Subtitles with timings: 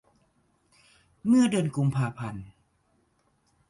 [1.27, 2.45] เมื่อเดือนกุมภาพันธ์